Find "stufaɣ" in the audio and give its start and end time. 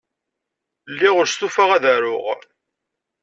1.27-1.69